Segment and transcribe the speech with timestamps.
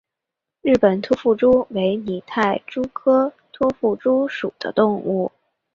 [0.63, 5.31] 日本突腹蛛为拟态蛛科突腹蛛属的动物。